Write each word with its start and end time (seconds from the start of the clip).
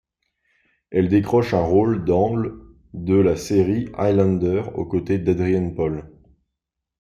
Elle 0.89 1.09
décroche 1.09 1.53
un 1.53 1.61
rôle 1.61 2.05
dans 2.05 2.35
l' 2.35 2.55
de 2.95 3.13
la 3.13 3.35
série 3.35 3.87
Highlander, 3.95 4.63
aux 4.73 4.87
côtés 4.87 5.19
d'Adrian 5.19 5.69
Paul. 5.75 6.09